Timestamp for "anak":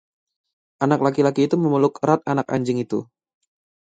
0.83-0.99, 2.31-2.47